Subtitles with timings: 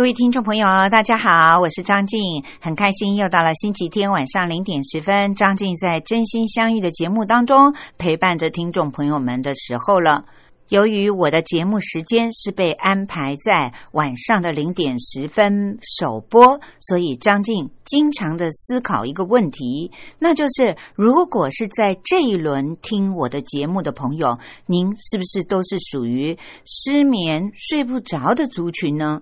[0.00, 2.18] 各位听众朋友，大家好，我是张静，
[2.58, 10.24] 很开心又到了星期天晚上零点十分，张静在真心相遇的节目当中陪伴着听众朋友们的时候了。
[10.70, 29.20] 由于我的节目时间是被安排在晚上的零点十分首播，所以张静经常的思考一个问题，那就是如果是在这一轮听我的节目的朋友，您是不是都是属于失眠睡不着的族群呢？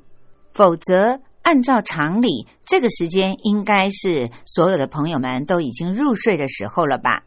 [0.53, 7.25] 否则，按照常理，这个时间应该是所有的朋友们都已经入睡的时候了吧？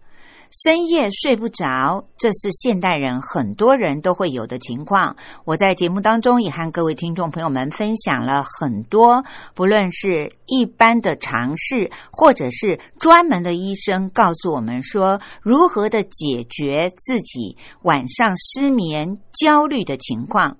[0.54, 5.16] 深夜睡不着，这是现代人很多人都会有的情况。
[5.46, 9.24] 我在节目当中也和各位听众朋友们分享了很多，
[9.56, 20.58] 不论是一般的尝试，或者是专门的医生告诉我们说如何的解决自己晚上失眠、焦虑的情况。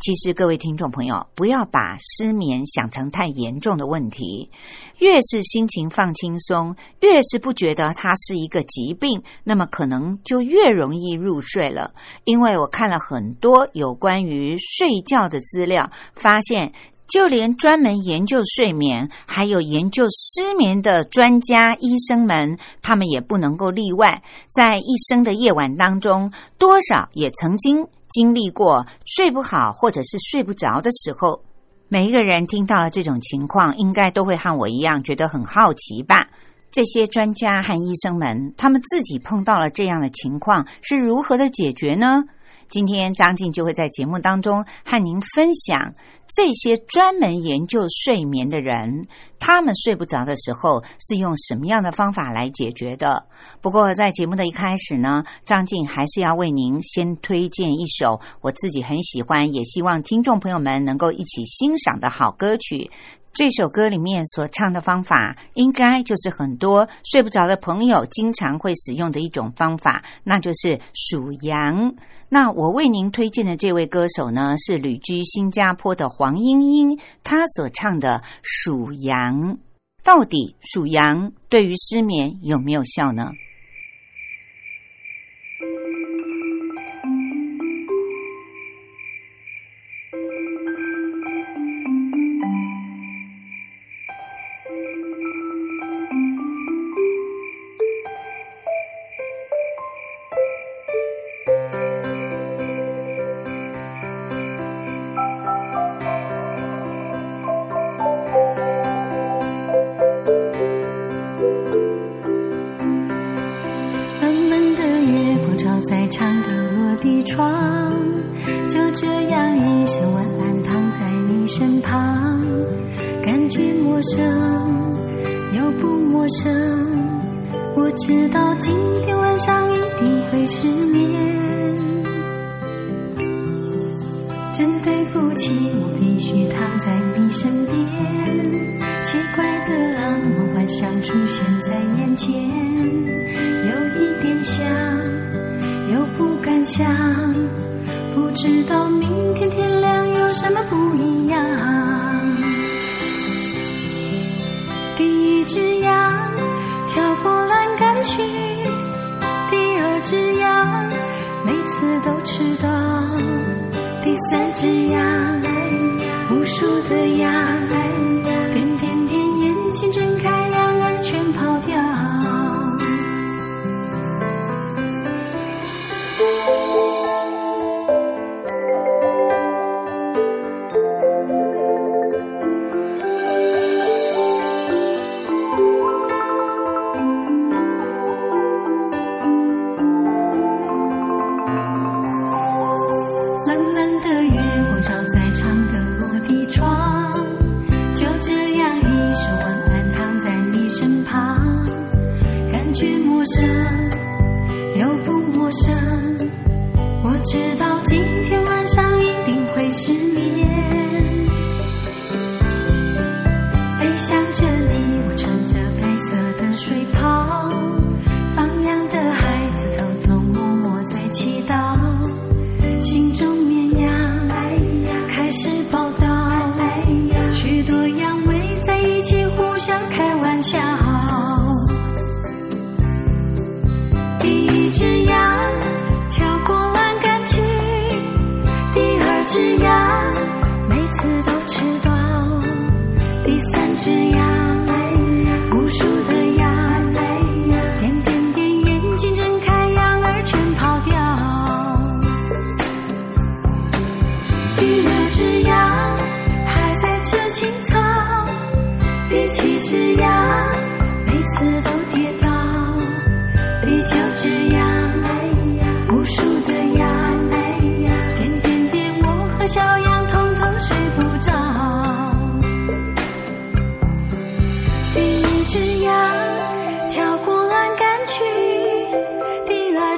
[0.00, 4.50] 其实，各位听众朋友，不要把失眠想成太严重的问题。
[4.96, 11.92] 越是心情放轻松，越是不觉得它是一个疾病，那么可能就越容易入睡了。
[12.24, 16.72] 因为我看了很多有关于睡觉的资料，发现
[17.10, 24.22] 就连专门研究睡眠、还有研究失眠的专家医生们，他们也不能够例外。
[24.48, 27.86] 在一生的夜晚当中，多少也曾经。
[28.12, 31.44] 经历过睡不好或者是睡不着的时候，
[31.86, 36.26] 每一个人听到了这种情况，应该都会和我一样觉得很好奇吧？
[36.72, 42.24] 这些专家和医生们，他们自己碰到了这样的情况，是如何的解决呢？
[42.70, 45.92] 今天张静就会在节目当中和您分享
[46.28, 49.08] 这些专门研究睡眠的人，
[49.40, 53.26] 他们睡不着的时候是用什么样的方法来解决的。
[53.60, 62.90] 不过在节目的一开始呢，张静还是要为您先推荐一首我自己很喜欢，也希望听众朋友们能够一起欣赏的好歌曲。
[63.32, 71.94] 这首歌里面所唱的方法，应该就是很多睡不着的朋友经常会使用的一种方法，那就是数羊。
[72.32, 79.56] 那我为您推荐的这位歌手呢，是旅居新加坡的黄莺莺，她所唱的《数羊》，
[80.04, 83.32] 到底数羊对于失眠有没有效呢？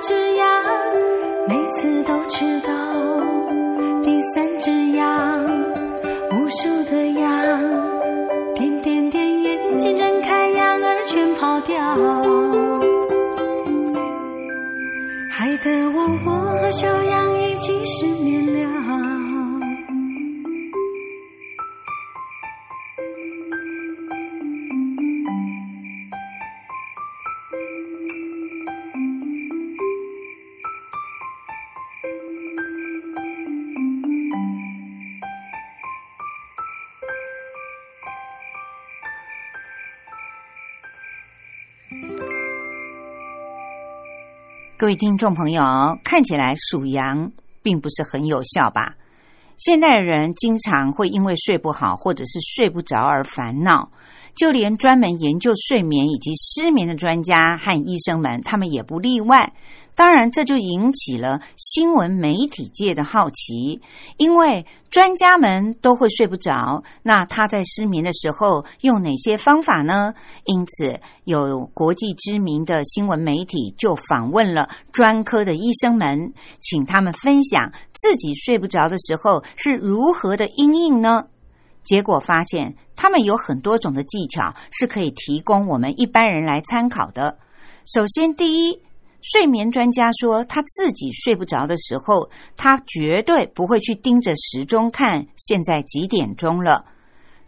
[0.03, 0.47] 只羊
[1.47, 2.73] 每次都吃到。
[4.03, 5.45] 第三只羊，
[6.33, 7.31] 无数的羊，
[8.55, 11.79] 点点点眼睛睁开，羊儿全跑掉，
[15.31, 17.22] 害得我我小羊
[44.83, 45.63] 各位听众朋友，
[46.03, 47.31] 看起来数羊
[47.63, 48.97] 并不是很有效吧？
[49.57, 53.93] 现代人经常会因为睡不好或者是睡不着而烦恼，
[54.35, 59.53] 就连专门研究睡眠以及失眠的专家和医生们，他们也不例外。
[59.95, 63.83] 当然，这就引起了新闻媒体界的好奇，
[64.17, 70.15] 因为专家们都会睡不着，那他在失眠的时候用哪些方法呢？
[70.45, 81.27] 因此，有国际知名的新闻媒体就访问了专科的医生们，请他们分享自己睡不着的时候是如何的应应呢？
[81.85, 87.37] 结果发现，他们有很多种的技巧是可以提供我们一般人来参考的。
[87.85, 88.81] 首先，第一。
[89.23, 96.85] 睡眠专家说，他自己睡不着的时候，他绝对不会去盯着时钟看现在几点钟了。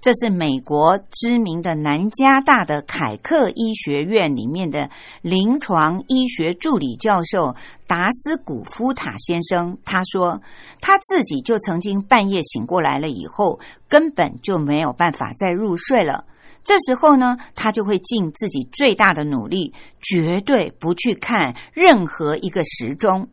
[0.00, 4.90] 这是美国知名的南加大的凯克医学院里面的
[5.22, 7.56] 临床医学助理教授
[7.86, 10.42] 达斯古夫塔先生，他说
[10.80, 16.26] 他自己就曾经半夜醒过来了以后，根本就没有办法再入睡了。
[16.64, 23.28] 这时候呢，他就会尽自己最大的努力，绝对不去看任何一个时钟。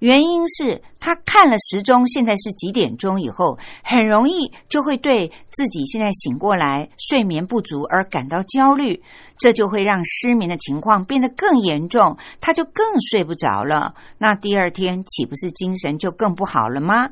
[0.00, 9.02] 原因是他看了时钟，现在是几点钟以后，很容易就会对自己现在醒过来、睡眠不足而感到焦虑，
[9.38, 13.94] 这就会让失眠的情况变得更严重，他就更睡不着了。
[14.18, 17.08] 那第二天岂不是精神就更不好了吗？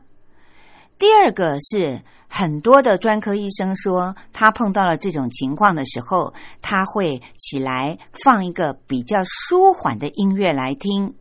[0.99, 2.03] 第二个是。
[2.35, 11.15] 很多的专科医生说，他碰到了这种情况的时候，他会起来放一个比较舒缓的音乐来听。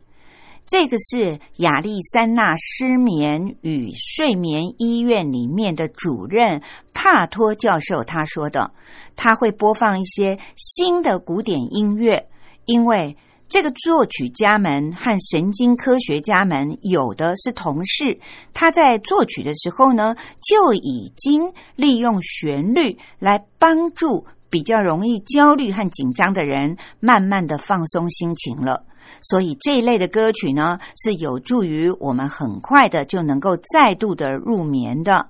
[0.64, 6.62] 这个是亚利桑那失眠与睡眠医院里面的主任
[6.94, 8.70] 帕托教授他说的，
[9.14, 12.26] 他会播放一些新的古典音乐，
[12.64, 13.18] 因为。
[13.52, 18.18] 这个作曲家们和神经科学家们有的是同事，
[18.54, 28.86] 他在作曲的时候呢，就已经利用旋律来帮助比较容易焦虑和紧张的人慢慢的放松心情了。
[29.20, 35.28] 所以这一类的歌曲呢，是有助于我们很快的就能够再度的入眠的。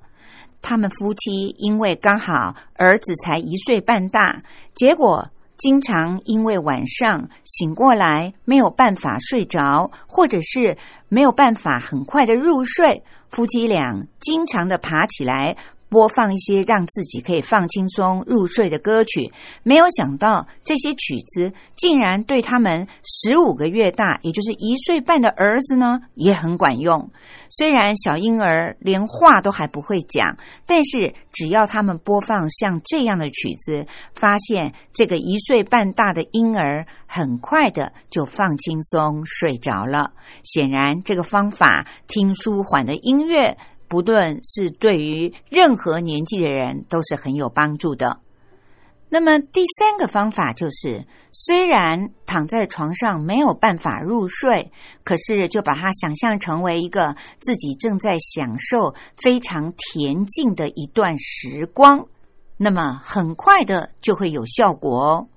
[0.61, 4.45] 他们夫妻因为刚好儿子才一岁半大，
[4.77, 5.29] 结果。
[5.57, 10.77] 经常因为晚上醒过来没有办法睡着，或者是
[11.09, 15.57] 没有办法很快的入睡，夫妻俩经常的爬起来。
[15.93, 19.31] 播放一些让自己可以放轻松入睡的歌曲，
[19.63, 27.11] 没有想到这些曲子竟然对他们十五个月大，也就是一岁半的儿子呢也很管用。
[27.51, 33.85] 虽然小婴儿连话都还不会讲，但是只要他们播放像这样的曲子，
[34.15, 40.13] 发现这个一岁半大的婴儿很快的就放轻松睡着了。
[40.43, 43.59] 显然，这个方法听舒缓的音乐。
[43.93, 48.21] 不论是对于任何年纪的人都是很有帮助的。
[49.11, 54.73] 那么第三个方法就是，虽然躺在床上没有办法入睡，
[55.05, 62.07] 可是就把它想象成为一个自己正在享受非常恬静的一段时光，
[62.57, 65.29] 那么很快的就会有效果哦。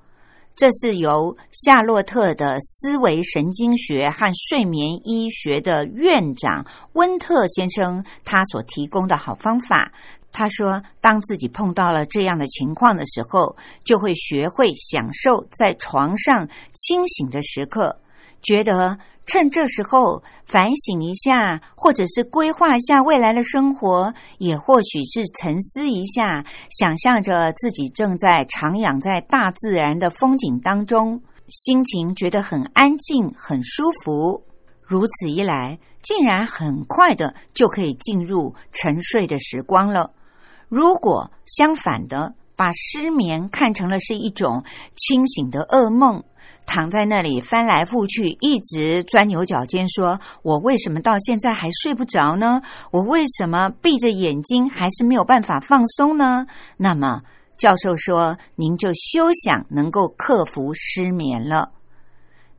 [0.55, 9.91] 这是由夏洛特的思维神经学和睡眠医学的院长温特先生他所提供的好方法。
[10.31, 17.99] 他说，当自己碰到了这样的情况的时候，就会学会享受在床上清醒的时刻，
[18.41, 18.97] 觉得。
[19.25, 34.43] 趁这时候反省一下，或者是规划一下未来的生活，也或许是沉思一下，想象着自己正在徜徉在大自然的风景当中，心情觉得很安静、很舒服。
[34.87, 40.11] 如此一来，竟然很快的就可以进入沉睡的时光了。
[40.69, 44.63] 如果相反的，把失眠看成了是一种
[44.95, 46.23] 清醒的噩梦。
[46.65, 52.61] 躺在那里翻来覆去，一直钻牛角尖，说我为什么到现在还睡不着呢？
[52.91, 56.47] 我为什么闭着眼睛还是没有办法放松呢？
[56.75, 57.21] 那么
[57.57, 61.71] 教授说，您就休想能够克服失眠了。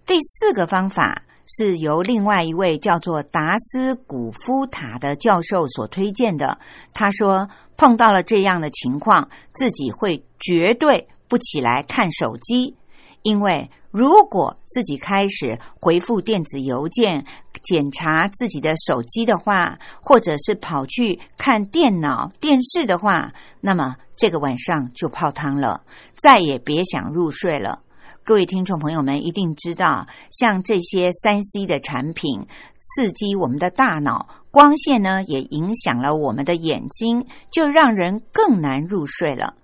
[0.07, 6.59] 第四个方法是由另外一位叫做达斯古夫塔的教授所推荐的。
[6.95, 12.77] 他说，碰到了这样的情况，自己会绝对不起来看手机，
[13.23, 13.69] 因为。
[13.97, 17.25] 如果自己开始回复电子邮件、
[17.63, 25.81] 检查自己的手机的话，或者是跑去看电脑、电视的话，那么这个晚上就泡汤了，
[26.15, 27.81] 再也别想入睡了。
[28.23, 32.47] 各位听众朋友们一定知道，像这些三 C 的产品
[32.79, 39.55] 刺激我们的大脑，光线呢也影响了我们的眼睛，就让人更难入睡了。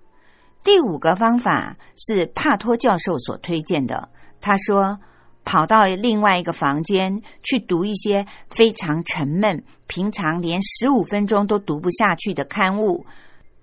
[0.63, 4.09] 第五个方法是帕托教授所推荐的。
[4.45, 4.99] 他说
[5.45, 13.05] ：“跑到另外一个房间去读一些非常沉闷、平常连十五分钟都读不下去的刊物。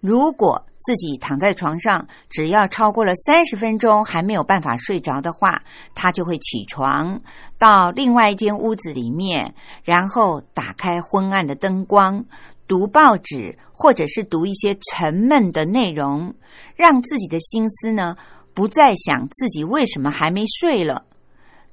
[0.00, 5.60] 如果自己躺在床上，只要超过了三十分钟还没有办法睡着的话，
[5.94, 7.20] 他就会起床
[7.58, 12.24] 到另外一间屋子里面，然后打开昏暗的灯光，
[12.66, 16.34] 读报纸或者是读一些沉闷的内容，
[16.74, 18.16] 让自己的心思呢。”
[18.60, 21.06] 不再想自己为什么还没睡了，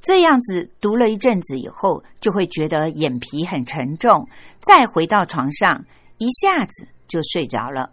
[0.01, 4.29] 这样子读了一阵子以后，就会觉得眼皮很沉重，
[4.62, 5.84] 再回到床上，
[6.17, 7.89] 一下子就睡着了。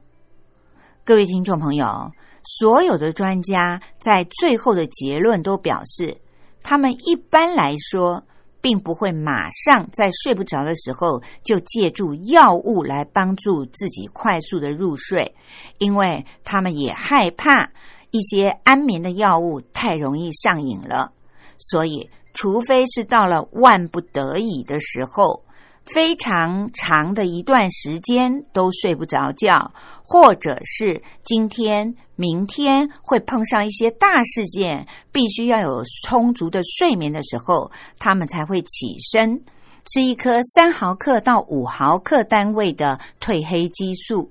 [1.02, 2.12] 各位听众朋友，
[2.44, 6.18] 所有的专家在最后的结论都表示，
[6.62, 8.22] 他们一般来说
[8.60, 15.34] 并不会马上在睡不着的时候就借助药物来帮助自己快速的入睡，
[15.78, 17.72] 因为他们也害怕。
[18.14, 21.10] 一些安眠的药物太容易上瘾了，
[21.58, 25.42] 所以除非是到了万不得已的时候，
[25.84, 29.72] 非常长的一段时间都睡不着觉，
[30.04, 39.42] 或者是今天、明天会碰上一些大事件，必须要有充足的睡眠的时候，他们才会起身
[39.86, 44.30] 吃一颗三毫克到五毫克单位的褪黑激素。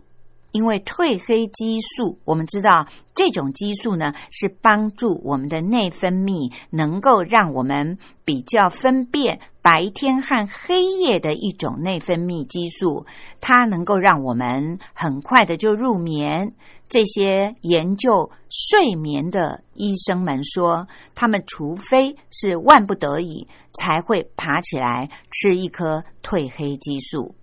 [0.53, 13.07] 因为褪黑激素，我们知道这种激素呢是帮助我们的内分泌，能够让我们比较分辨白天和黑夜的一种内分泌激素，
[13.41, 16.53] 它能够让我们很快的就入眠。
[16.87, 27.33] 这些研究睡眠的医生们说，他们除非是万不得已，才会爬起来吃一颗褪黑激素。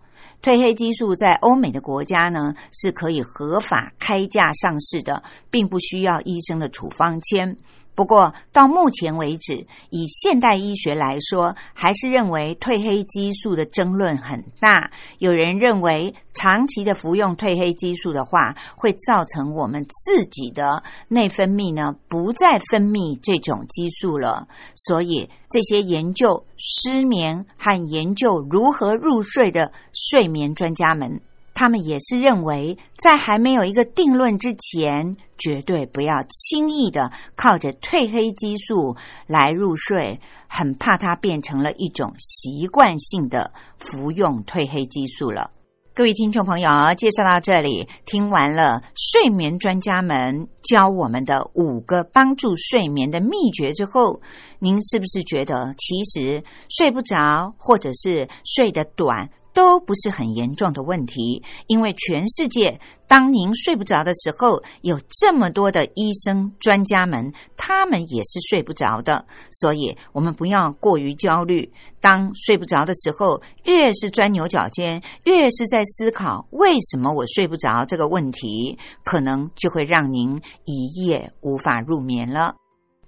[0.43, 7.57] 褪黑激素在欧美的国家呢是可以合法开价上市的，并不需要医生的处方签。
[8.01, 14.91] 不过到目前为止，以现代医学来说，还是认为褪黑激素的争论很大。
[15.19, 24.49] 有人认为长期的服用褪黑激素的话，会造成我们自己的内分泌呢不再分泌这种激素了。
[24.75, 31.21] 所以这些研究失眠和研究如何入睡的睡眠专家们。
[31.61, 45.51] 他们也是认为，在还没有一个定论之前，绝对不要轻易的靠着褪黑激素来入睡，很怕它变成了一种习惯性的服用褪黑激素了。
[45.93, 54.23] 各位听众朋友，介绍到这里，听完了睡眠专家们教我们的五个帮助睡眠的秘诀之后，
[54.61, 59.29] 您是不是觉得其实睡不着，或者是睡得短？
[59.61, 69.27] 都不是很严重的问题，因为全世界，当您睡不着的时候，有这么多的医生专家们，他们也是睡不着的。
[69.53, 71.71] 所以，我们不要过于焦虑。
[72.01, 82.55] 当睡不着的时候，越是钻牛角尖，越是在思考为什么我睡不着这个问题，可能就会让您一夜无法入眠了。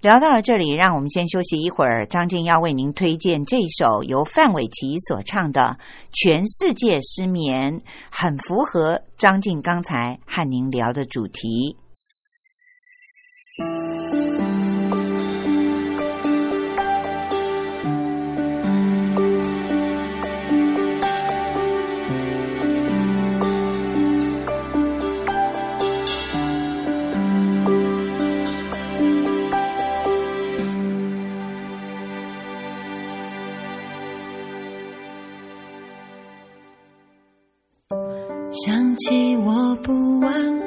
[0.03, 2.05] 聊到了这里，让我们先休息一会儿。
[2.07, 5.61] 张静要为您推荐这首由范玮琪所唱的
[6.11, 7.79] 《全世界失眠》，
[8.11, 11.77] 很符合张静刚才和您聊的主题。
[13.63, 14.72] 嗯
[39.83, 40.62] 不完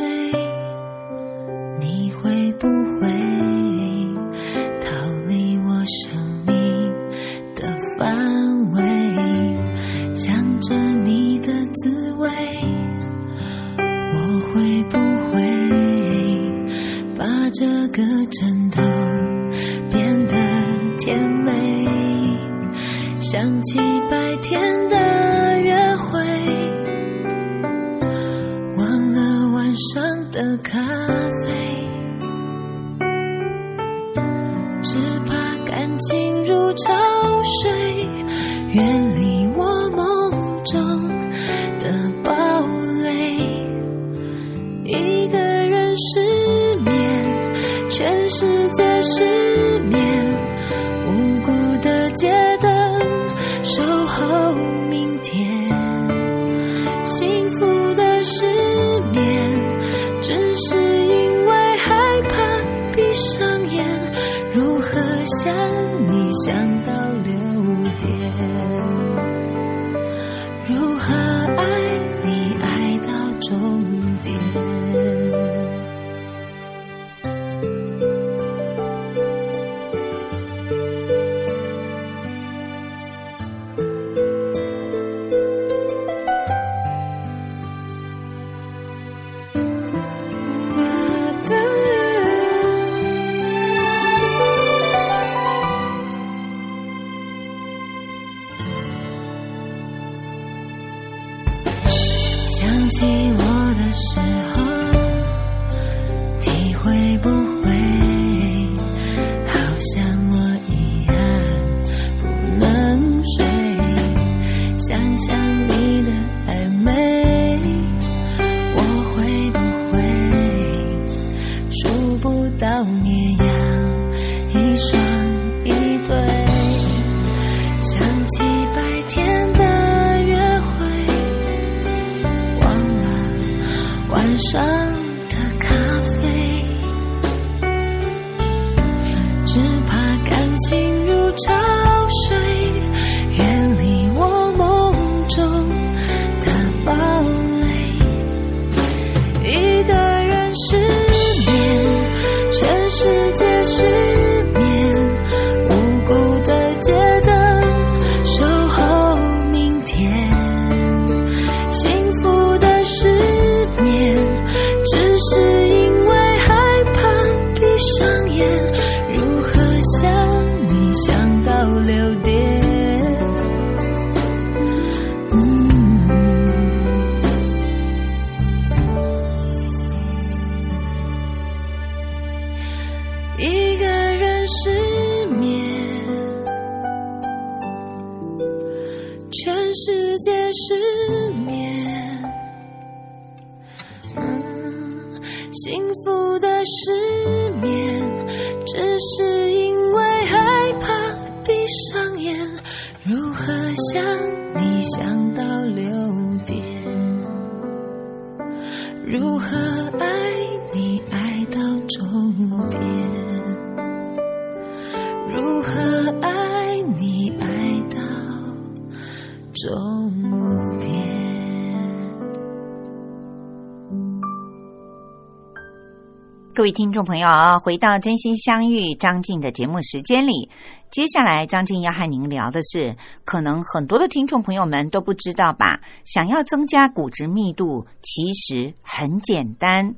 [226.66, 227.28] 各位听众朋友，
[227.62, 230.50] 回到真心相遇张静的节目时间里，
[230.90, 235.80] 接下来张静要和您聊的是，可能很多的听众朋友们都不知道吧？
[236.04, 239.94] 想要增加骨质密度，其实很简单。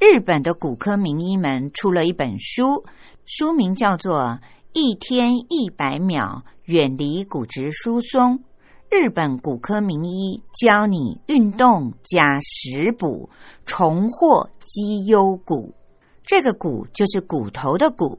[0.00, 2.84] 日本的骨科名医们出了一本书，
[3.24, 4.18] 书名叫做
[4.72, 8.38] 《一天一百秒远离骨质疏松》。
[8.90, 13.30] 日本骨科名医教你运动加食补，
[13.64, 15.72] 重获肌优骨。
[16.22, 18.18] 这个骨就是骨头的骨。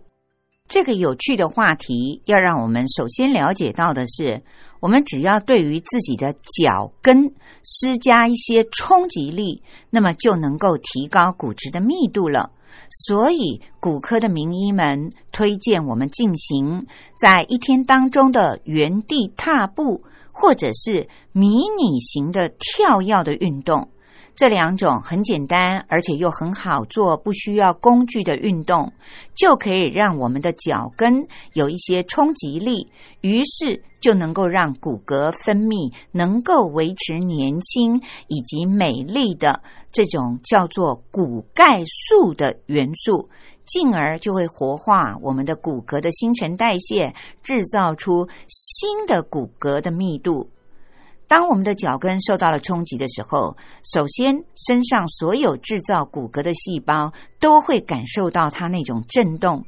[0.67, 4.41] 这个有趣的话题，要让我们首先了解到的是，
[4.79, 7.33] 我们只要对于自己的脚跟
[7.63, 12.51] 施加一些冲击力，那么就能够提高骨质的密度了。
[12.89, 16.87] 所以，骨科的名医们推荐我们进行
[17.19, 23.89] 在一天当中的原地踏步，或者是迷你型的跳跃的运动。
[24.35, 28.91] 这两种很简单，而且又很好做，不需要工具的运动，
[29.35, 32.91] 就可以让我们的脚跟有一些冲击力，
[33.21, 43.29] 于是就能够让骨骼分泌能够维持年轻以及美丽的这种叫做骨钙素的元素，
[43.65, 47.13] 进而就会活化我们的骨骼的新陈代谢，
[47.43, 50.49] 制造出新的骨骼的密度。
[51.31, 59.63] 当我们的脚跟受到了冲击的时候，首先身上所有制造骨骼的细胞都会感受到它那种震动。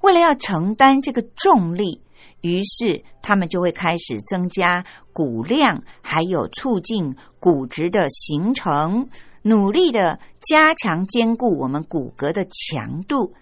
[0.00, 2.00] 为了要承担这个重力，
[2.40, 9.06] 于是他们就会开始增加骨量，还有促进骨质的形成，
[9.42, 13.34] 努力的加强坚固我们骨骼的强度。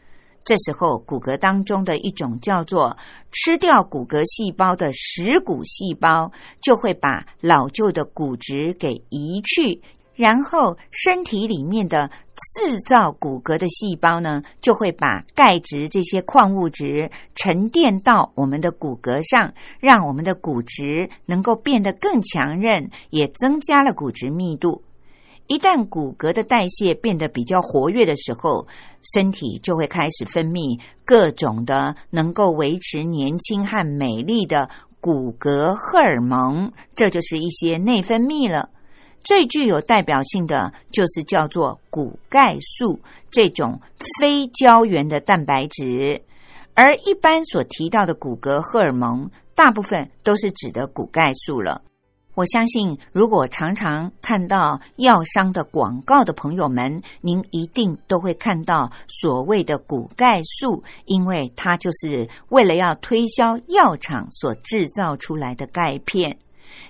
[0.45, 2.97] 这时候，骨骼当中的一种叫做
[3.31, 9.81] 吃掉骨骼细胞的食骨细胞，就会把老旧的骨质给移去，
[10.17, 12.11] 然后身体里面的
[12.57, 24.83] 制造骨骼的细胞呢，就会把钙质这些矿物质沉淀到我们的骨骼上，让我们的骨质能够变得更强韧，也增加了骨质密度。
[25.51, 28.69] 一旦骨骼的代谢变得比较活跃的时候，
[29.03, 38.69] 身体就会开始分泌各种的能够维持年轻和美丽的骨骼荷尔蒙，这就是一些内分泌了。
[39.25, 43.01] 最具有代表性的就是叫做骨钙素
[43.33, 43.81] 这种
[44.21, 46.23] 非胶原的蛋白质，
[46.75, 51.83] 而一般所提到的骨骼荷尔蒙，大部分都是指的骨钙素了。
[52.41, 66.39] 我相信，如果常常看到药商的广告的朋友们，您一定都会看到所谓的骨钙素，因为它就是为了要推销药厂所制造出来的钙片。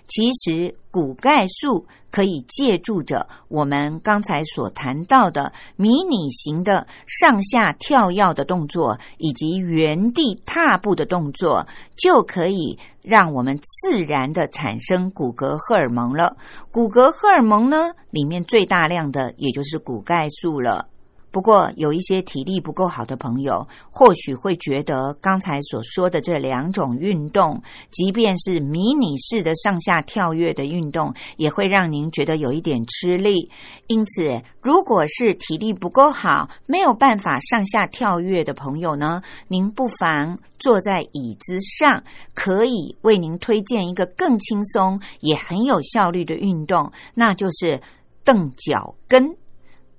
[0.07, 16.37] 其实，骨钙素可以借助着我们刚才所谈到的迷你型的上下跳跃的动作，以及原地踏步的动作，就可以让我们自然的产生骨骼荷尔蒙了。
[16.71, 20.89] 骨骼荷尔蒙呢，里面最大量的也就是骨钙素了。
[21.33, 27.63] 不过，有一些体力不够好的朋友，或许会觉得刚才所说的这两种运动，
[27.93, 33.49] 即便是迷你式的上下跳跃的运动，也会让您觉得有一点吃力。
[33.87, 42.03] 因此，如果是体力不够好、没有办法上下跳跃的朋友呢，您不妨坐在椅子上，
[42.35, 47.81] 可以为您推荐一个更轻松也很有效率的运动，那就是
[48.25, 49.37] 蹬脚跟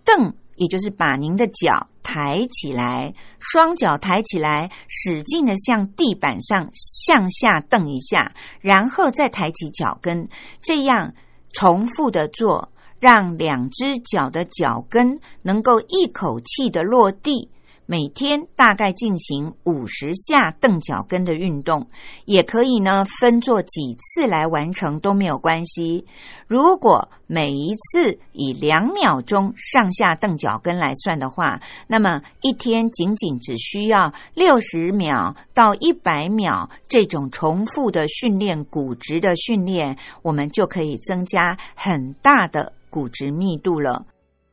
[0.04, 0.34] 蹬。
[0.62, 10.30] 也就是把您的脚抬起来，双脚抬起来，使劲的向地板上向下蹬一下，然后再抬起脚跟，
[10.62, 11.16] 这样
[11.52, 17.50] 重复的做，让两只脚的脚跟能够一口气的落地。
[17.86, 21.88] 每天大概进行五十下蹬脚跟的运动，
[22.26, 26.06] 也可以呢分做几次来完成都没有关系。
[26.48, 44.06] 如果每一次以两秒钟上下蹬脚跟来算的话，那么一天仅仅只需要六十秒到一百秒这种重复的训练骨质的训练，我们就可以增加很大的骨质密度了。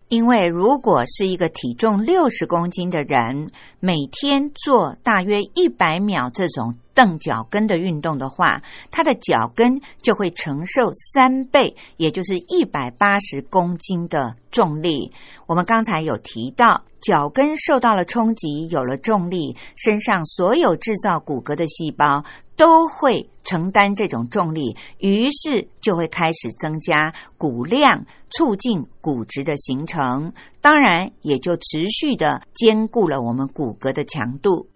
[0.09, 15.13] 因为如果是一个体重六十公斤的人，每天做大约一百秒这种蹬脚跟的运动的话，他的脚跟就会承受三倍，也就是一百八十公斤的重力。
[15.47, 22.25] 我们刚才有提到，脚跟受到了冲击，有了重力，身上所有制造骨骼的细胞。
[22.57, 34.67] 都会承担这种重力，于是就会开始增加骨量，促进骨质的形成，当然也就持续的兼顾了我们骨骼的强度。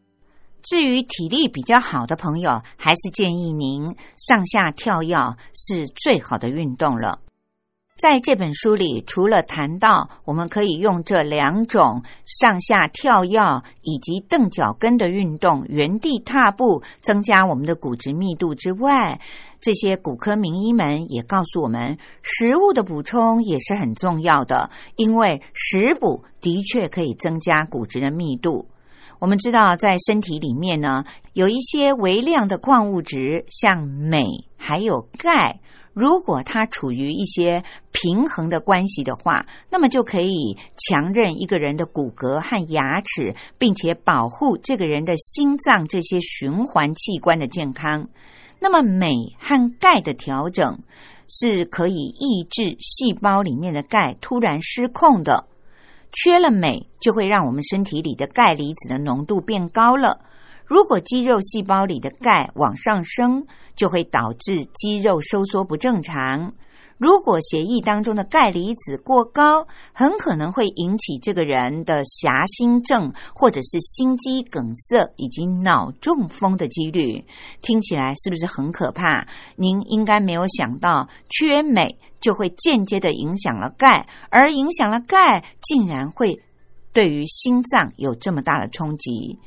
[0.63, 5.17] 至于体力比较好的朋友，还是建议您上下跳跃
[5.55, 7.19] 是最好的运动了。
[7.99, 13.39] 在这本书里，除了谈到我们可以用这两种上下跳跃
[13.83, 19.21] 以及蹬脚跟的运动，原地踏步增加我们的骨质密度之外，
[19.61, 28.69] 这些骨科名医们也告诉我们，食物的补充也是很重要的，因为食补的确可以增加骨质的密度。
[29.23, 35.61] 我们知道，在身体里面呢，有一些微量的矿物质，像镁还有钙。
[35.93, 48.09] 如果它处于一些平衡的关系的话，那么就可以强韧一个人的骨骼和牙齿，并且保护这个人的心脏这些循环器官的健康。
[48.59, 50.81] 那么镁和钙的调整
[51.29, 55.47] 是可以抑制细胞里面的钙突然失控的。
[56.13, 60.21] 缺了镁，就会让我们身体里的钙离子的浓度变高了。
[60.65, 66.53] 如果肌肉细胞里的钙往上升，就会导致肌肉收缩不正常。
[67.03, 77.25] 如果血液当中的钙离子过高，很可能会引起这个人的狭心症，或者是心肌梗塞以及脑中风的几率。
[77.61, 79.27] 听起来是不是很可怕？
[79.57, 86.41] 您应该没有想到，缺镁就会间接的影响了钙，而影响了钙，竟然会
[86.93, 89.41] 对于心脏有这么大的冲击。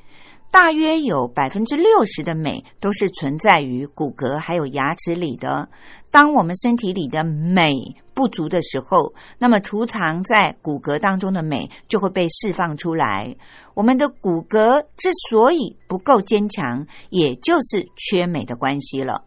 [0.56, 5.68] 大约有百分之六十的镁都是存在于骨骼还有牙齿里的。
[6.10, 7.74] 当我们身体里的镁
[8.14, 13.36] 不足的时候，那么储藏在骨骼当中的镁就会被释放出来。
[13.74, 19.26] 我们的骨骼之所以不够坚强，也就是缺镁的关系了。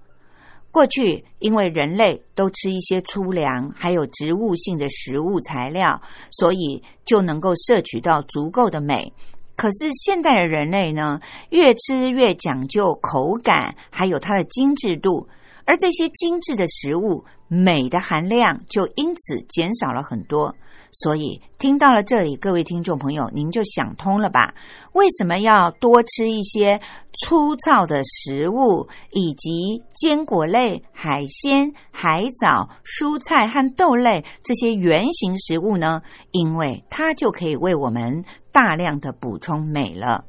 [0.70, 9.12] 过去因为人类都吃一些粗粮，还有植物性的食物材料，所以就能够摄取到足够的镁。
[9.58, 11.18] 可是现代的人类呢，
[11.50, 15.26] 越吃越讲究口感，还有它的精致度，
[15.64, 20.54] 而这些精致的食物，镁的含量就因此减少了很多。
[20.90, 24.54] 所以听到了这里，各位听众朋友，您就想通了吧？
[24.92, 26.80] 为什么要多吃一些
[27.12, 36.00] 粗糙的食物，以及坚果类、海鲜、海藻、蔬菜和豆类这些原形食物呢？
[36.30, 38.24] 因为它就可以为我们
[38.58, 40.24] 大量的补充镁了。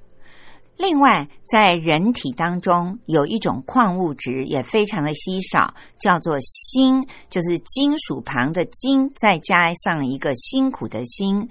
[0.78, 11.50] 另外，在人体当中有一种矿物质也非常的稀少，叫做锌，就是金属旁的金，再加上一个辛苦的辛。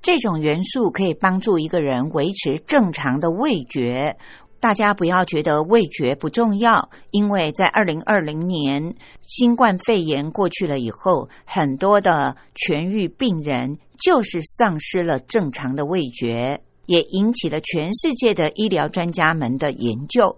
[0.00, 4.16] 这种元素可以帮助一个人维持正常的味觉。
[4.60, 16.60] 大家不要觉得味觉不重要，因为在二零二零年新冠肺炎过去了以后，很多的痊愈病人就是丧失了正常的味觉。
[16.86, 20.36] 也引起了全世界的医疗专家们的研究，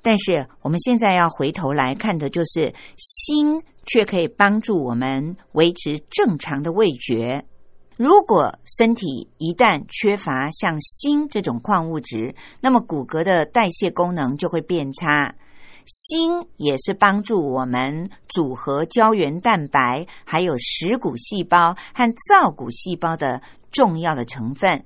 [0.00, 7.44] 但是我们现在要回头来看的，就是锌却可以帮助我们维持正常的味觉。
[7.98, 15.34] 如果身体一旦缺乏像锌这种矿物质，那么骨骼的代谢功能就会变差。
[15.84, 24.84] 锌也是帮助我们组合胶原蛋白、还有食骨细胞和造骨细胞的重要的成分。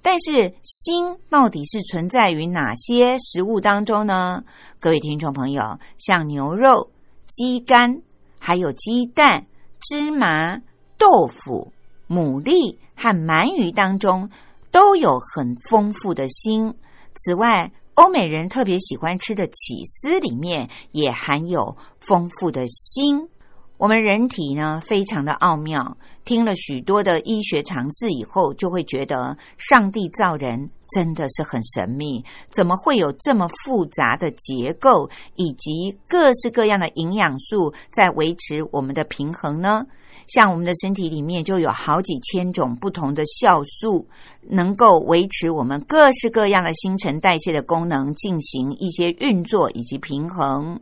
[0.00, 4.44] 但是锌到底是存在于哪些食物当中呢？
[4.78, 6.90] 各位听众朋友，像牛肉、
[7.26, 8.02] 鸡肝、
[8.38, 9.46] 还有鸡蛋、
[9.80, 10.58] 芝麻、
[10.96, 11.72] 豆腐、
[12.08, 14.30] 牡蛎和鳗鱼当中
[14.70, 16.74] 都有很丰富的锌。
[17.14, 23.28] 此外，欧美人特别喜欢吃的起司里面也含有丰富的锌。
[23.76, 25.96] 我们人体呢，非常的奥妙。
[26.24, 32.24] 听了许多的医学常识以后，就会觉得上帝造人真的是很神秘。
[32.50, 39.84] 怎么会有这么复杂的结构，以及各式各样的营养素在维持我们的平衡呢？
[40.28, 44.06] 像我们的身体里面就有好几千种不同的酵素，
[44.48, 50.80] 能够维持我们各式各样的新陈代谢的功能，进行一些运作以及平衡。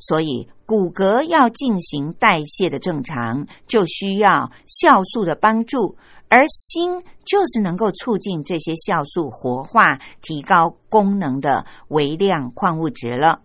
[0.00, 5.96] 所以，骨骼要进行代谢的正常，就需要酵素的帮助，
[6.28, 13.40] 而锌就是能够促进这些酵素活化、提高功能的微量矿物质了。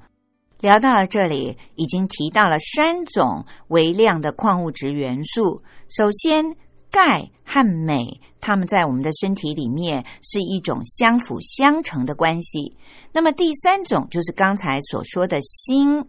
[0.64, 5.62] 聊到了这里，已经提到了三种微量的矿物质元素。
[5.90, 6.56] 首先，
[6.90, 12.78] 钙和镁，它们在我们的身体里面是一种相辅相成的关系。
[13.12, 16.08] 那么，第三种就是刚才所说的锌。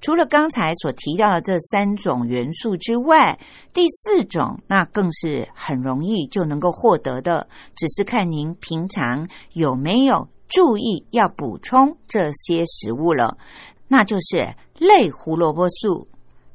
[0.00, 3.40] 除了刚才所提到的这三种元素之外，
[3.74, 13.38] 第四种那更是很容易就能够获得的，只是看您平常有没有注意要补充这些食物了。
[13.88, 16.06] 那就是类胡萝卜素。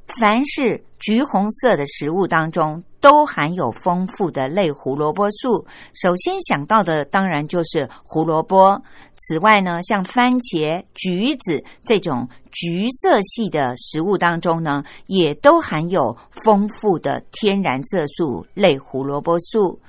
[0.06, 5.66] 凡是橘红色的食物当中，都含有丰富的类胡萝卜素。
[5.94, 8.82] 首先想到的当然就是胡萝卜。
[9.16, 19.80] 此外呢，像番茄、橘子这种橘色系的食物当中呢，也都含有丰富的天然色素类胡萝卜素。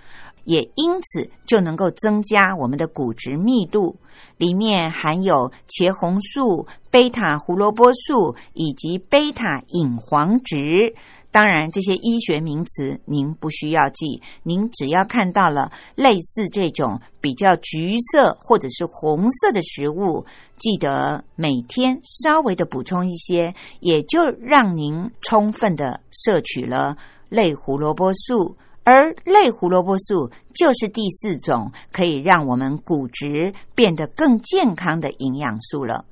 [0.44, 3.96] 也因此就能够增加我们的骨质密度。
[4.36, 10.94] 里面含有茄红素、贝塔胡萝卜素以及贝塔隐黄质。
[11.30, 20.26] 当然，这些医学名词您不需要记，您只要看到了类似这种比较橘色或者是红色的食物，
[20.58, 26.96] 记得每天稍微的补充一些，也就让您充分的摄取了
[27.28, 28.56] 类胡萝卜素。
[28.84, 36.04] 而类胡萝卜素就是第四种可以让我们骨质变得更健康的营养素了。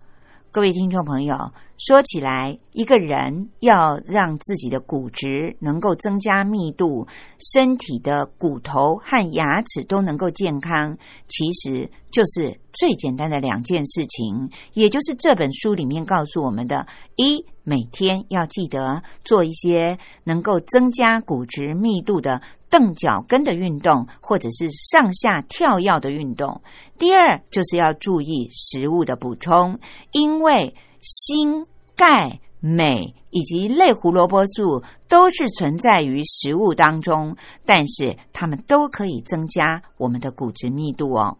[0.50, 1.52] 各位听众朋友。
[1.78, 7.08] 说起来，一个人要让自己的骨质能够增加密度，
[7.40, 22.40] 身体的骨头和牙齿都能够健康，其实就是最简单的两件事情，也就是这本书里面告诉我们的：一，每天要记得做一些能够增加骨质密度的
[22.72, 26.62] 蹬脚跟的运动，或者是上下跳跃的运动；
[26.98, 29.78] 第二，就是要注意食物的补充，
[30.10, 31.66] 因为锌。
[31.94, 41.36] 钙、镁以及类胡萝卜素都是存在于食物当中，但是它们都可以增加我们的骨质密度哦。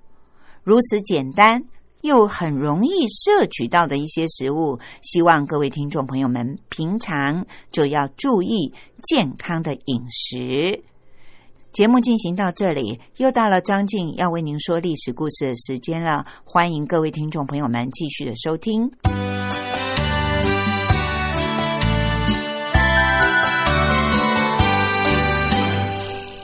[0.63, 1.65] 如此简单
[2.03, 10.85] 又很容易摄取到的一些食物，希望各位听众朋友们平常就要注意健康的饮食。
[11.73, 18.91] 节目进行到这里，又到了张静要为您说历史故事的时间了，欢迎各位听众朋友们继续的收听。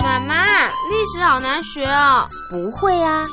[0.00, 3.26] 妈妈历史好难学哦，不会啊，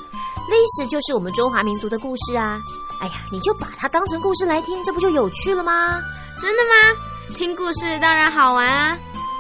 [0.50, 2.60] 历史就是我们中华民族的故事啊。
[3.00, 6.02] 哎呀，你就把它当成故事来听，这不就有趣了吗？
[6.42, 7.00] 真的吗？
[7.38, 8.98] 听故事当然好玩啊，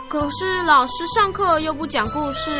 [0.07, 2.51] 可是老师上课又不讲故事。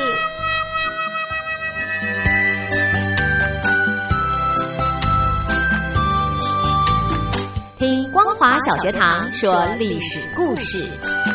[7.77, 11.34] 听光华小学堂说历史故事。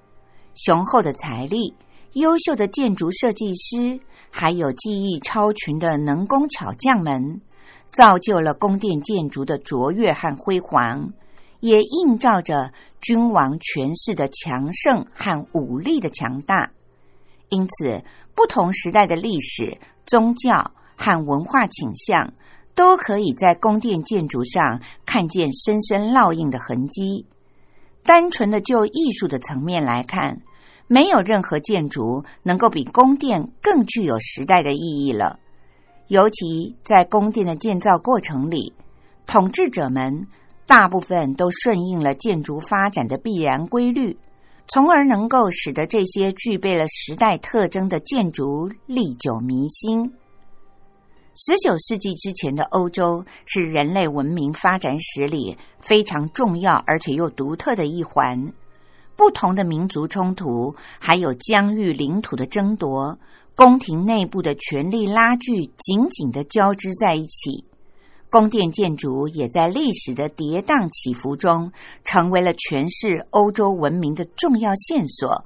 [0.53, 1.73] 雄厚的财力、
[2.13, 3.99] 优秀的建筑设计师，
[4.29, 7.41] 还有技艺超群的能工巧匠们，
[7.91, 11.13] 造就了宫殿建筑的卓越和辉煌，
[11.59, 16.71] 也映照着君王权势的强盛和武力的强大。
[17.49, 18.03] 因此，
[18.35, 22.33] 不同时代的历史、宗教和文化倾向，
[22.75, 27.25] 都可以在宫殿建筑上看见深深烙印的痕迹。
[28.03, 30.41] 单纯的就艺术的层面来看，
[30.87, 35.39] 没有任何建筑能够比宫殿更具有时代的意义了。
[36.07, 38.73] 尤其在宫殿的建造过程里，
[39.25, 40.27] 统治者们
[40.67, 44.17] 大部分都顺应了建筑发展的必然规律，
[44.67, 50.13] 从而能够使得这些具备了时代特征的建筑历久弥新。
[51.33, 58.51] 十九世纪之前的欧洲是人类文明发展史里非常重要而且又独特的一环。
[59.15, 63.17] 不同的民族冲突，还有疆域领土的争夺，
[63.55, 67.63] 宫廷内部的权力拉锯紧紧的交织在一起。
[68.29, 71.71] 宫殿建筑也在历史的跌宕起伏中，
[72.03, 75.45] 成为了诠释欧洲文明的重要线索。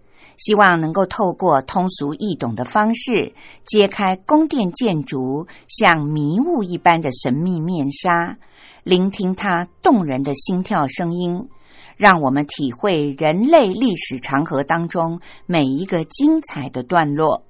[0.43, 8.39] 希望能够透过通俗易懂的方式，揭开宫殿建筑像迷雾一般的神秘面纱，
[8.83, 11.47] 聆听它动人的心跳声音，
[11.95, 17.43] 让我们体会人类历史长河当中每一个精彩的段落。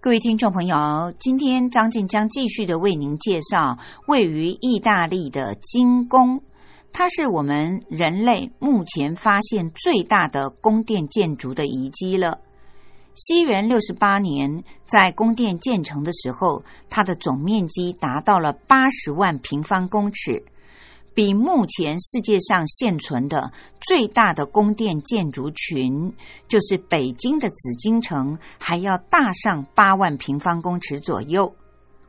[0.00, 6.40] 各位听众朋友，今天张静将继续的为您介绍位于意大利的金宫。
[6.92, 12.40] 它是我们人类目前发现最大的宫殿建筑的遗迹了。
[13.14, 20.44] 西元六十八年，在宫殿建成的时候，它的总面积达到了八十万平方公尺，
[21.14, 26.14] 比目前世界上现存的最大的宫殿建筑群，
[26.46, 31.56] 就是北京的紫禁城，还要大上八万平方公尺左右。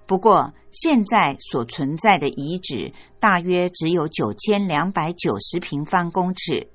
[0.09, 6.67] 不过，现在所存在的遗址大约只有九千两百九十平方公尺。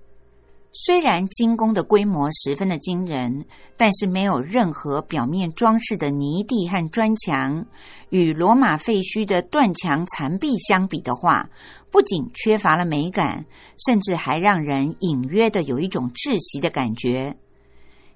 [0.70, 3.44] 虽然金宫的规模十分的惊人，
[3.76, 7.66] 但是没有任何表面装饰的泥地和砖墙，
[8.10, 11.50] 与罗马废墟的断墙残壁相比的话，
[11.90, 13.46] 不仅缺乏了美感，
[13.84, 17.36] 甚至还让人隐约的有一种窒息的感觉。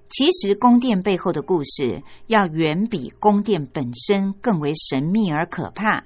[0.09, 6.03] 其实，宫殿背后的故事要远比宫殿本身更为神秘而可怕。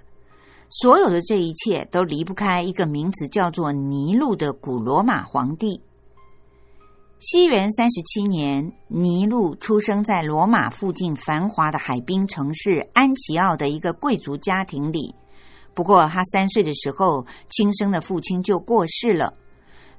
[0.69, 5.81] 所有的这一切都离不开一个名字叫做尼禄的古罗马皇帝。
[7.19, 15.15] 西元三十七年，尼禄出生在罗马附近繁华的海滨城市安琪奥的一个贵族家庭里。
[15.73, 19.33] 不过，他三岁的时候，亲生的父亲就过世了。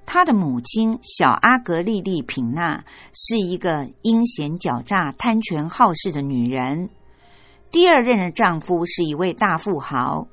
[0.06, 6.90] 他的母亲小阿格丽丽品娜是一个阴险狡诈、贪权好事的女人。
[7.70, 10.28] 第二任的丈夫是一位大富豪，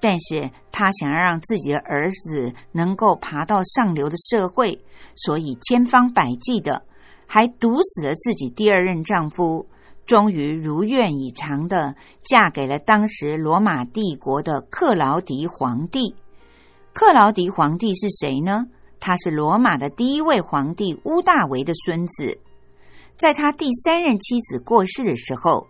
[0.00, 4.84] 但是她想要让自己的儿子能够爬到上流的社会，
[5.16, 6.84] 所以千方百计的
[7.26, 9.66] 还毒死了自己第二任丈夫。
[10.06, 16.14] 终于如愿以偿的嫁给了当时罗马帝国的克劳迪皇帝。
[16.92, 18.66] 克劳迪皇帝是谁呢？
[19.06, 22.38] 他是罗马的第一位皇帝乌大维的孙子，
[23.18, 25.66] 在他第三任妻子过世的时候，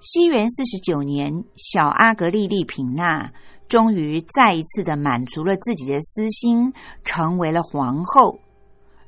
[0.00, 3.30] 西元四十九年，小阿格丽丽品娜
[3.68, 6.72] 终于再一次的满足了自己的私心，
[7.04, 8.40] 成为了皇后，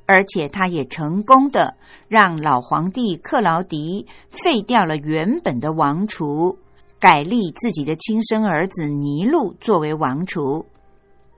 [0.05, 1.75] 而且她也成功的
[2.07, 6.57] 让老皇帝克劳迪废掉了原本的王储，
[6.97, 10.65] 改立自己的亲生儿子尼禄作为王储。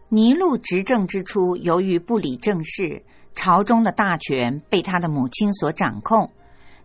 [0.10, 3.04] 尼禄执政之初，由于不理政事，
[3.36, 6.32] 朝中的大权被他的母亲所掌控。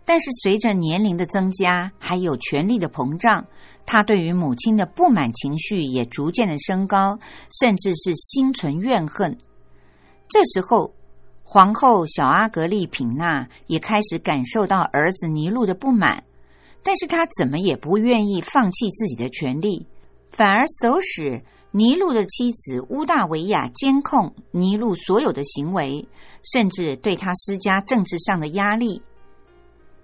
[0.04, 3.46] 但是随着年龄的增加，还有权力的膨胀，
[3.86, 7.20] 他对于母亲的不满情绪也逐渐的升高，
[7.60, 9.38] 甚至是心存怨恨。
[10.28, 10.92] 这时候，
[11.44, 16.24] 皇后小阿格丽品娜也开始感受到儿子尼禄的不满，
[16.82, 19.86] 但是他怎么也不愿意放弃自己的权利，
[20.32, 21.44] 反而唆使。
[21.74, 26.06] 尼禄的妻子乌大维亚监控尼禄所有的行为，
[26.42, 29.00] 甚至对他施加政治上的压力。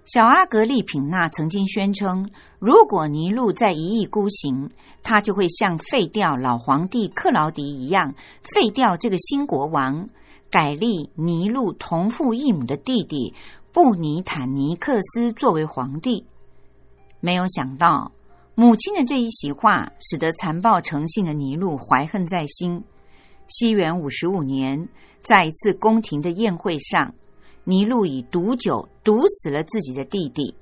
[0.03, 4.71] 小阿格利品娜曾经宣称，如果尼禄再一意孤行，
[5.03, 8.15] 他就会像废掉老皇帝克劳迪一样，
[8.55, 10.07] 废掉这个新国王，
[10.49, 13.35] 改立尼禄同父异母的弟弟
[13.71, 16.25] 布尼坦尼克斯作为皇帝。
[17.19, 18.11] 没有想到，
[18.59, 22.83] 母亲的这一席话，使得残暴成性的尼禄怀恨在心。
[23.47, 24.89] 西元五十五年，
[25.23, 27.15] 在一次宫廷的宴会上，
[27.63, 30.53] 尼禄以毒酒毒死了自己的弟弟。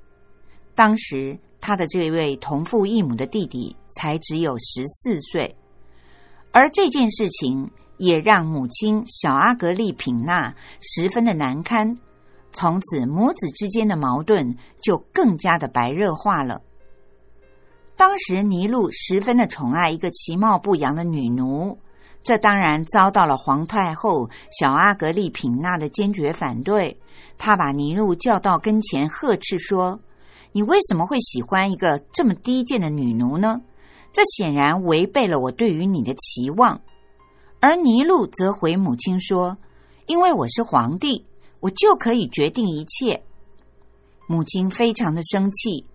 [0.75, 5.55] 当时，他的这位同父异母的弟弟才只有十四岁，
[6.51, 11.97] 而这件事情也让母亲小阿格丽品娜十分的难堪。
[12.53, 16.61] 从此，母子之间的矛盾就更加的白热化了。
[17.97, 21.77] 当时，尼禄十分的宠爱一个其貌不扬的女奴，
[22.23, 26.97] 这当然遭到了皇太后小阿格丽品娜的坚决反对。
[27.37, 29.99] 她把尼禄叫到跟前，呵斥说
[30.53, 33.61] ：“你为什么会喜欢一个这么低贱的女奴呢？
[34.13, 36.79] 这显然违背了我对于你的期望。”
[37.59, 39.57] 而尼禄则回母亲说
[40.05, 41.25] ：“因为我是皇帝。”
[41.59, 43.23] 我就可以决定一切。
[44.27, 45.87] 母亲非常的生气，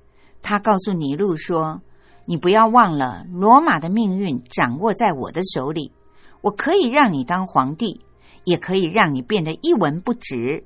[0.42, 1.80] 她告诉尼禄说
[2.24, 5.92] ：“你不要忘了，罗马的命运掌握在我的手里。
[6.40, 8.00] 我可以让你当皇帝，
[8.44, 10.64] 也可以让你变得一文不值。”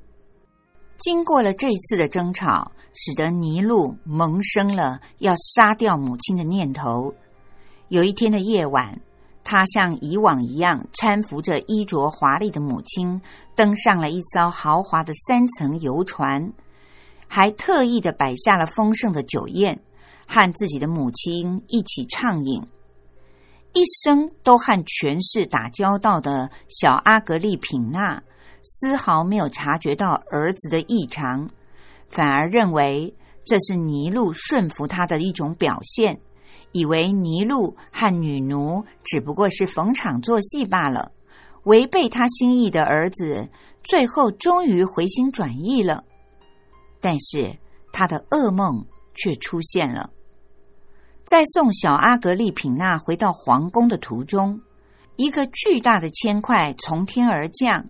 [0.98, 7.14] 经过了这次的争吵，使得尼禄萌生了要杀掉母亲的念头。
[7.88, 9.00] 有一天的夜晚。
[9.48, 13.22] 他像以往一样搀扶着衣着华丽的母亲，
[13.54, 16.52] 登上了一艘豪华的三层游船，
[17.28, 19.82] 还特意的摆下了丰盛的酒宴，
[20.26, 22.62] 和自己的母亲一起畅饮。
[23.72, 28.22] 一生都和权势打交道的小阿格丽品娜，
[28.62, 31.50] 丝毫没有察觉到儿子的异常，
[32.08, 33.14] 反而认为
[33.44, 36.20] 这是尼禄顺服他的一种表现。
[36.72, 41.12] 以为尼禄和女奴只不过是逢场作戏罢了，
[41.64, 43.48] 违背他心意的儿子，
[43.82, 46.04] 最后终于回心转意了。
[47.00, 47.58] 但是
[47.92, 50.10] 他的噩梦却出现了，
[51.26, 54.60] 在送小阿格丽品娜回到皇宫的途中，
[55.16, 57.84] 一个巨大的铅块从天而降，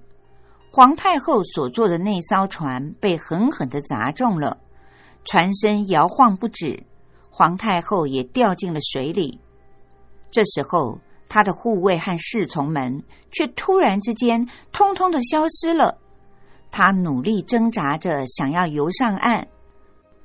[0.73, 4.57] 皇太后所坐的那艘船被狠狠的砸中了，
[5.27, 6.83] 船身摇晃不止。
[7.31, 9.39] 皇太后也掉进了水里。
[10.31, 15.99] 这时候，她的护卫和侍从们却突然之间通通的消失了。
[16.71, 19.47] 她努力挣扎着想要游上岸，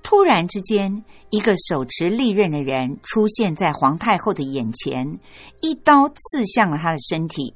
[0.04, 5.20] 突然之间，一个手持利刃的人出现在皇太后的眼前，
[5.62, 7.54] 一刀刺向了她的身体。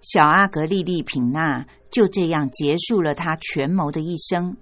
[0.00, 4.56] 小阿格丽丽品娜就这样结束了她权谋的一生，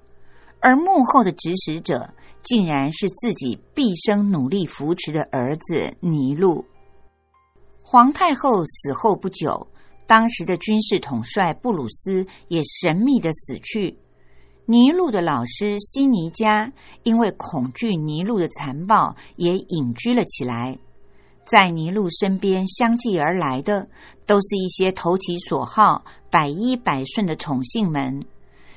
[0.60, 2.14] 而幕后的指使者。
[2.44, 6.64] 竟然是自己毕生努力扶持的儿子尼禄。
[7.84, 9.68] 皇太后死后不久，
[10.08, 13.96] 当时的军事统帅布鲁斯也神秘的死去。
[14.64, 20.78] 尼禄的老师西尼加因为恐惧尼禄的残暴，也隐居了起来。
[21.44, 23.88] 在尼禄身边相继而来的，
[24.24, 28.24] 都是一些投其所好、百依百顺的宠幸们。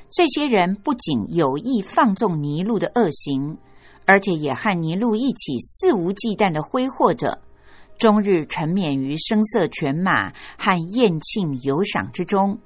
[0.10, 3.58] 这些人不仅有意放纵尼禄的恶行，
[4.06, 7.42] 而且也和尼禄一起肆无忌惮的挥霍着，
[8.00, 12.58] 终日沉湎于声色犬马和宴庆游赏之中。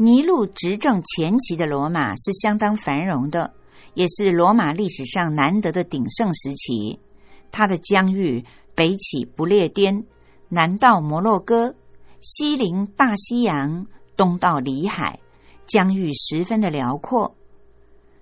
[0.00, 3.52] 尼禄执政前期的罗马是相当繁荣的，
[3.94, 7.00] 也是罗马历史上难得的鼎盛时期。
[7.50, 8.44] 他的疆域
[8.76, 10.04] 北起不列颠，
[10.48, 11.74] 南到摩洛哥，
[12.20, 15.18] 西临大西洋，东到里海。
[15.66, 17.34] 疆域十分的辽阔，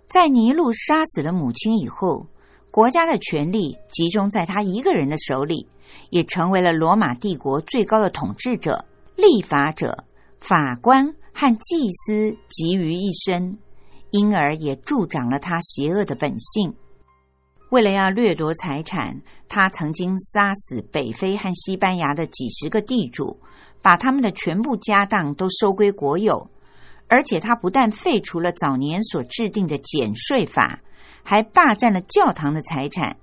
[0.08, 2.26] 在尼禄杀死了母亲以后，
[2.70, 5.68] 国家的权力集中在他一个人的手里，
[6.08, 10.04] 也成为了罗马帝国最高的统治者、立法者、
[10.40, 13.58] 法官和祭司集于一身，
[14.10, 16.74] 因而也助长了他邪恶的本性。
[17.68, 23.38] 为了要掠夺财产，他曾经杀死北非和西班牙的几十个地主，
[23.82, 26.48] 把他们的全部家当都收归国有。
[27.06, 30.80] 而且他不但废除了早年所制定的减税法，
[31.22, 33.18] 还霸占了教堂的财产。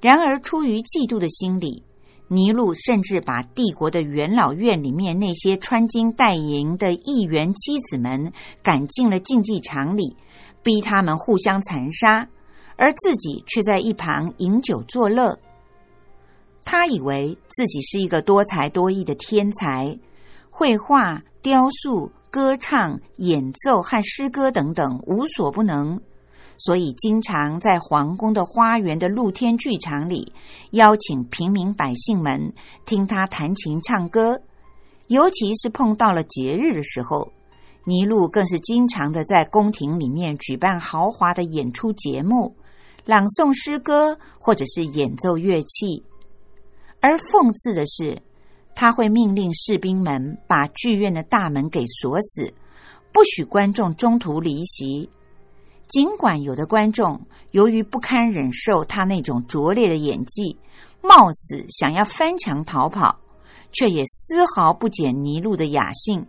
[0.00, 1.82] 然而，出于嫉妒的心理，
[2.28, 10.16] 尼禄甚至把帝国的元老院里面那些穿金戴银的议员妻子们赶进了竞技场里，
[10.62, 12.28] 逼他们互相残杀，
[12.76, 15.38] 而自己却在一旁饮酒作乐。
[16.64, 19.98] 他以为自己是一个多才多艺的天才，
[20.50, 22.12] 绘画、雕塑。
[22.30, 25.98] 歌唱、演奏和诗歌等等无所不能，
[26.58, 30.32] 所以经常在皇宫的花园的露天剧场里
[30.72, 32.52] 邀请平民百姓们
[32.84, 34.42] 听他弹琴唱歌。
[35.06, 37.32] 尤其是碰到了节日的时候，
[37.84, 42.54] 尼禄更是经常的在宫廷里面举办豪华的演出节目，
[43.06, 46.04] 朗诵诗歌或者是演奏乐器。
[47.00, 48.20] 而讽刺的是，
[48.74, 52.52] 他会命令士兵们把剧院的大门给锁死，
[53.12, 55.08] 不许观众中途离席。
[55.88, 57.20] 尽管有的观众
[57.50, 60.58] 由于不堪忍受他那种拙劣的演技，
[61.02, 63.18] 冒死想要翻墙逃跑，
[63.72, 66.26] 却也丝毫不减尼禄的雅兴。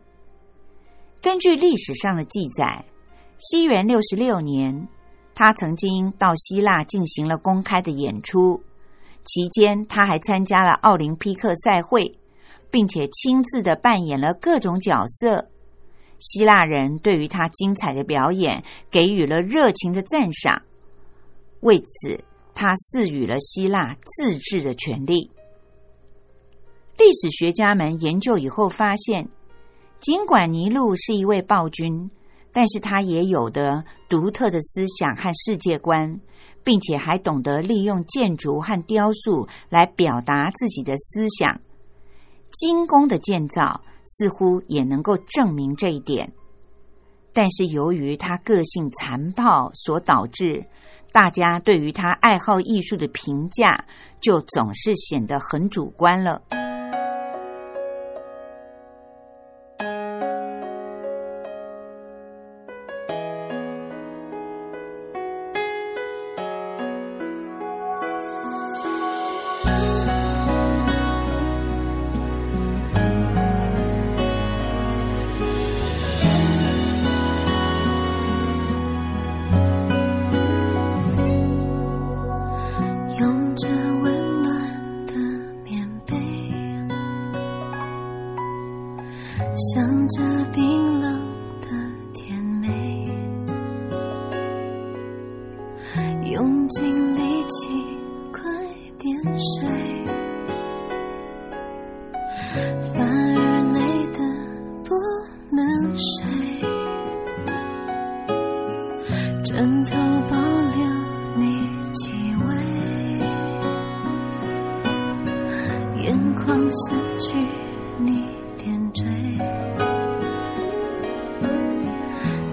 [1.22, 2.86] 根据历史上的记载，
[3.38, 4.88] 西元六十六年，
[5.36, 8.64] 他曾经到希腊进行了公开的演出，
[9.26, 12.18] 期间他还参加了奥林匹克赛会，
[12.72, 15.49] 并且亲自的扮演了各种角色。
[16.20, 20.61] 希腊人对于他精彩的表演给予了热情的赞赏，
[21.61, 25.32] 为此他赐予了希腊自治的权利。
[26.97, 29.30] 历史学家们研究以后发现，
[30.01, 32.11] 尽管尼禄是一位暴君，
[32.51, 36.20] 但是他也有的独特的思想和世界观，
[36.63, 41.61] 并且还懂得利用建筑和雕塑来表达自己的思想。
[42.51, 43.82] 精工的建造。
[44.12, 46.34] 似乎也能够证明这一点，
[47.32, 50.66] 但是由于他个性残暴所导致，
[51.12, 53.86] 大家对于他爱好艺术的评价
[54.20, 56.41] 就总是显得很主观了。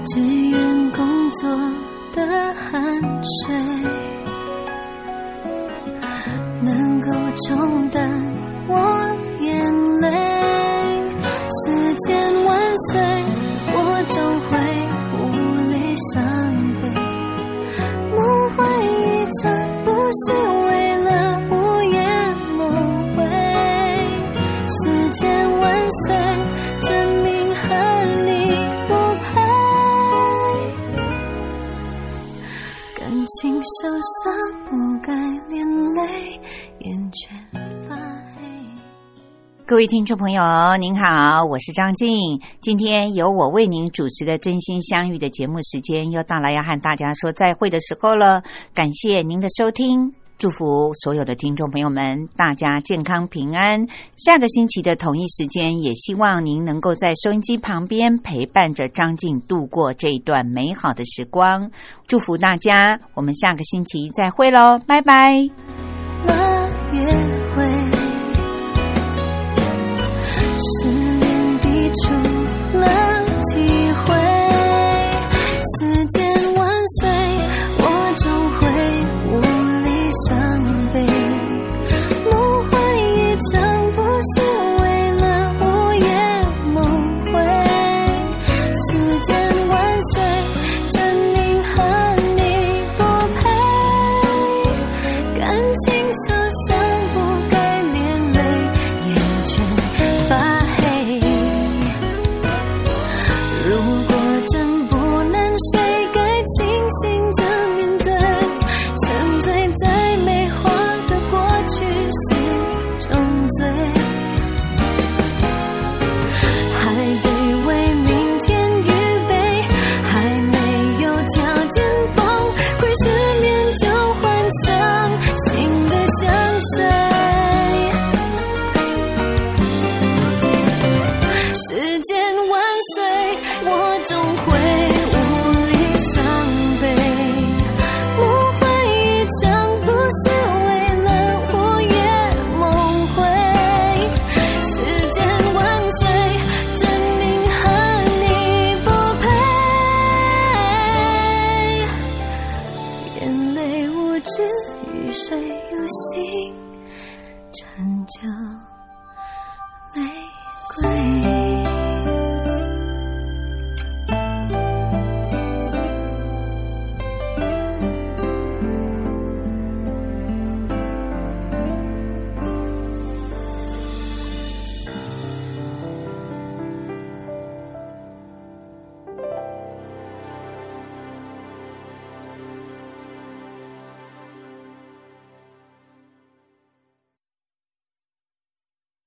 [0.06, 1.50] 只愿工作
[2.14, 2.80] 的汗
[3.24, 3.54] 水
[6.62, 7.10] 能够
[7.48, 8.08] 冲淡
[8.68, 8.74] 我
[9.40, 9.50] 眼
[10.00, 10.06] 泪，
[11.50, 12.56] 时间万
[12.92, 13.00] 岁，
[13.72, 13.76] 我
[14.08, 14.14] 终
[14.46, 14.52] 会
[15.18, 15.22] 无
[15.72, 15.74] 力
[16.14, 16.22] 伤
[16.80, 16.84] 悲，
[18.14, 18.18] 梦
[18.56, 18.56] 回
[19.02, 19.42] 一场
[19.84, 20.55] 不是我。
[39.66, 40.40] 各位听众朋友，
[40.78, 42.40] 您好，我是张静。
[42.60, 48.44] 今天由我为您主持的《真心相遇》的节目时间又到了，要和大家说再会的时候了。
[48.72, 53.86] 感谢您的收听，祝福所有的听众朋友们，大家健康平安。
[54.16, 61.70] 下个星期的同一时间，也希望您能够在收音机旁边陪伴着张静度过这一段美好的时光。
[62.06, 65.48] 祝福大家，我们下个星期再会喽，拜拜。